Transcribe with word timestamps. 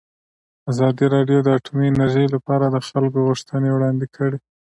ازادي 0.71 1.05
راډیو 1.15 1.39
د 1.43 1.47
اټومي 1.57 1.85
انرژي 1.89 2.25
لپاره 2.35 2.65
د 2.69 2.77
خلکو 2.87 3.19
غوښتنې 3.27 3.69
وړاندې 3.73 4.05
کړي. 4.15 4.37